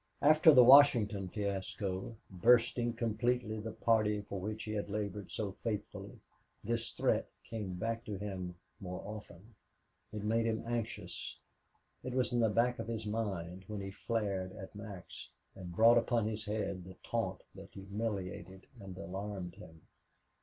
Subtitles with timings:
[0.23, 6.19] After the Washington fiasco, bursting completely the party for which he had labored so faithfully,
[6.63, 9.53] this threat came back to him more often.
[10.11, 11.37] It made him anxious.
[12.03, 15.99] It was in the back of his mind when he flared at Max and brought
[15.99, 19.81] upon his head the taunt that humiliated and alarmed him.